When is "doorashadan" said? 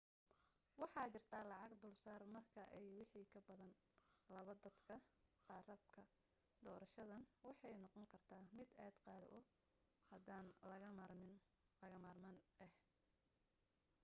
6.63-7.23